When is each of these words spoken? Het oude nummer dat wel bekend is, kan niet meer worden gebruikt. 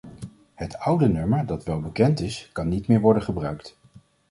Het 0.53 0.77
oude 0.79 1.07
nummer 1.07 1.45
dat 1.45 1.63
wel 1.63 1.79
bekend 1.79 2.19
is, 2.19 2.49
kan 2.53 2.67
niet 2.67 2.87
meer 2.87 2.99
worden 2.99 3.23
gebruikt. 3.23 3.77